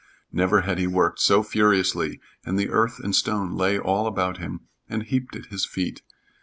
[0.31, 4.61] Never had he worked so furiously, and the earth and stone lay all about him
[4.89, 6.01] and heaped at his feet.